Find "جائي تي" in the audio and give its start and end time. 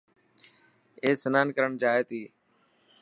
1.81-2.21